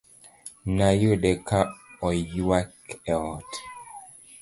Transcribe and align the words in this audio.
Nayude 0.75 1.31
ka 1.47 1.59
oywak 2.07 2.71
e 3.11 3.13
ot 3.33 3.51